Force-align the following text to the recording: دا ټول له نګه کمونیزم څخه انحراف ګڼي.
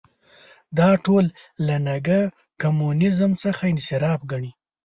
دا 0.77 0.89
ټول 1.05 1.25
له 1.67 1.75
نګه 1.87 2.21
کمونیزم 2.61 3.31
څخه 3.43 3.63
انحراف 3.73 4.19
ګڼي. 4.31 4.51